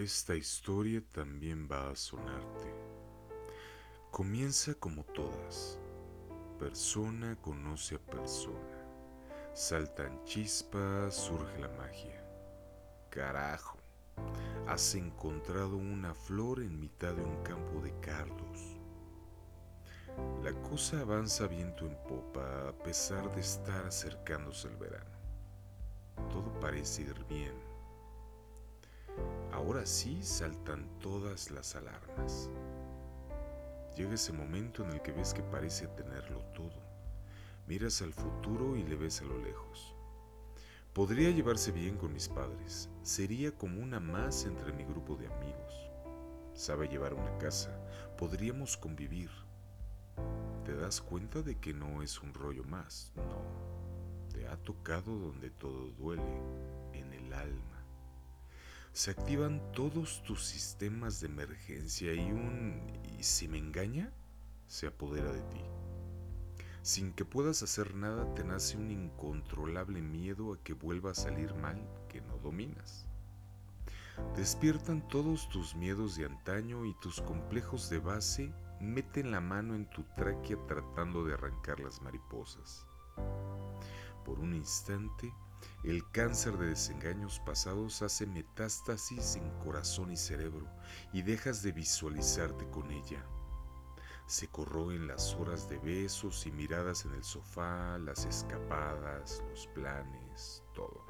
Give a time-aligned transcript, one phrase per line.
[0.00, 2.72] Esta historia también va a sonarte.
[4.10, 5.78] Comienza como todas.
[6.58, 8.78] Persona conoce a persona.
[9.52, 12.24] Saltan chispas, surge la magia.
[13.10, 13.76] Carajo,
[14.66, 18.78] has encontrado una flor en mitad de un campo de cardos.
[20.42, 25.18] La cosa avanza viento en popa a pesar de estar acercándose el verano.
[26.30, 27.69] Todo parece ir bien.
[29.70, 32.50] Ahora sí saltan todas las alarmas.
[33.96, 36.82] Llega ese momento en el que ves que parece tenerlo todo.
[37.68, 39.94] Miras al futuro y le ves a lo lejos.
[40.92, 42.88] Podría llevarse bien con mis padres.
[43.04, 45.88] Sería como una más entre mi grupo de amigos.
[46.52, 47.70] Sabe llevar una casa.
[48.18, 49.30] Podríamos convivir.
[50.64, 53.12] Te das cuenta de que no es un rollo más.
[53.14, 54.32] No.
[54.32, 56.79] Te ha tocado donde todo duele.
[58.92, 62.82] Se activan todos tus sistemas de emergencia y un
[63.18, 64.12] ¿y si me engaña?
[64.66, 65.60] se apodera de ti.
[66.82, 71.54] Sin que puedas hacer nada te nace un incontrolable miedo a que vuelva a salir
[71.54, 73.06] mal que no dominas.
[74.36, 79.88] Despiertan todos tus miedos de antaño y tus complejos de base meten la mano en
[79.90, 82.86] tu tráquea tratando de arrancar las mariposas.
[84.24, 85.32] Por un instante,
[85.84, 90.66] el cáncer de desengaños pasados hace metástasis en corazón y cerebro
[91.12, 93.24] y dejas de visualizarte con ella.
[94.26, 100.62] Se corroen las horas de besos y miradas en el sofá, las escapadas, los planes,
[100.72, 101.04] todo.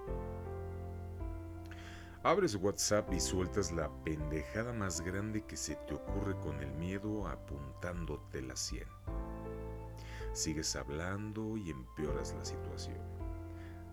[2.23, 7.27] Abres WhatsApp y sueltas la pendejada más grande que se te ocurre con el miedo
[7.27, 8.89] apuntándote la sien.
[10.33, 13.20] Sigues hablando y empeoras la situación.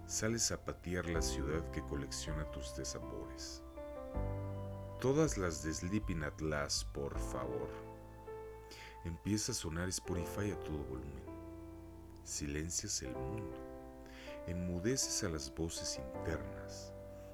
[0.08, 3.62] Sales a patear la ciudad que colecciona tus desamores.
[5.02, 7.68] Todas las de Sleeping at Last, por favor.
[9.04, 11.26] Empieza a sonar Spotify a todo volumen.
[12.24, 13.54] Silencias el mundo.
[14.48, 16.94] Enmudeces a las voces internas.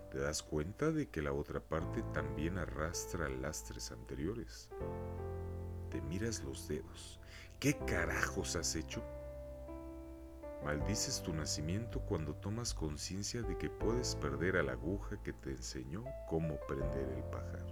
[0.10, 4.68] Te das cuenta de que la otra parte también arrastra lastres anteriores.
[5.92, 7.20] Te miras los dedos.
[7.60, 9.04] ¿Qué carajos has hecho?
[10.64, 15.50] Maldices tu nacimiento cuando tomas conciencia de que puedes perder a la aguja que te
[15.50, 17.66] enseñó cómo prender el pajar.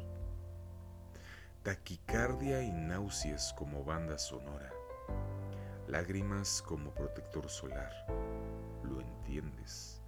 [1.64, 4.74] Taquicardia y náuseas como banda sonora.
[5.88, 7.94] Lágrimas como protector solar.
[8.84, 10.02] Lo entiendes.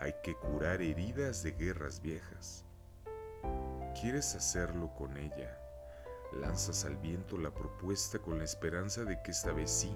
[0.00, 2.64] Hay que curar heridas de guerras viejas.
[4.00, 5.60] Quieres hacerlo con ella.
[6.32, 9.94] Lanzas al viento la propuesta con la esperanza de que esta vez sí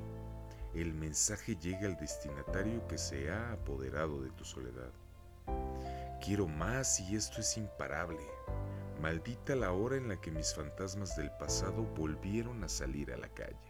[0.75, 4.92] el mensaje llega al destinatario que se ha apoderado de tu soledad.
[6.25, 8.20] Quiero más y esto es imparable.
[9.00, 13.28] Maldita la hora en la que mis fantasmas del pasado volvieron a salir a la
[13.28, 13.69] calle.